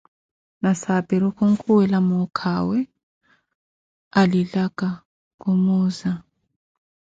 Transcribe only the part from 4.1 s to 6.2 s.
alilaka, khumuuza.